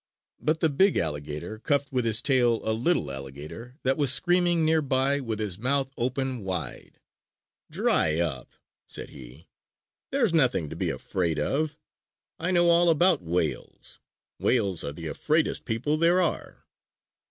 But 0.39 0.61
the 0.61 0.69
big 0.69 0.97
alligator 0.97 1.59
cuffed 1.59 1.91
with 1.93 2.05
his 2.05 2.23
tail 2.23 2.67
a 2.67 2.73
little 2.73 3.11
alligator 3.11 3.77
that 3.83 3.97
was 3.97 4.11
screaming 4.11 4.65
nearby 4.65 5.19
with 5.19 5.37
his 5.37 5.59
mouth 5.59 5.91
open 5.95 6.43
wide. 6.43 6.99
"Dry 7.69 8.19
up!" 8.19 8.49
said 8.87 9.11
he. 9.11 9.47
"There's 10.09 10.33
nothing 10.33 10.71
to 10.71 10.75
be 10.75 10.89
afraid 10.89 11.37
of! 11.37 11.77
I 12.39 12.49
know 12.49 12.67
all 12.71 12.89
about 12.89 13.21
whales! 13.21 13.99
Whales 14.39 14.83
are 14.83 14.91
the 14.93 15.05
afraidest 15.05 15.65
people 15.65 15.97
there 15.97 16.19
are!" 16.19 16.65